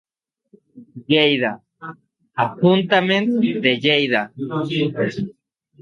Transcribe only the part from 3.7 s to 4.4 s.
Lleida.